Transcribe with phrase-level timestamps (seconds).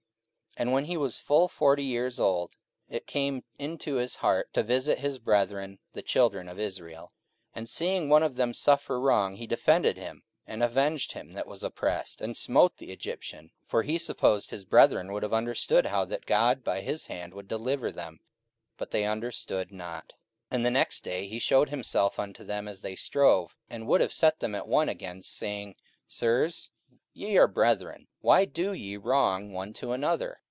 [0.57, 2.57] 44:007:023 And when he was full forty years old,
[2.89, 7.13] it came into his heart to visit his brethren the children of Israel.
[7.55, 11.47] 44:007:024 And seeing one of them suffer wrong, he defended him, and avenged him that
[11.47, 15.85] was oppressed, and smote the Egyptian: 44:007:025 For he supposed his brethren would have understood
[15.85, 18.19] how that God by his hand would deliver them:
[18.77, 20.07] but they understood not.
[20.09, 20.13] 44:007:026
[20.51, 24.11] And the next day he shewed himself unto them as they strove, and would have
[24.13, 25.77] set them at one again, saying,
[26.09, 26.69] Sirs,
[27.13, 30.39] ye are brethren; why do ye wrong one to another?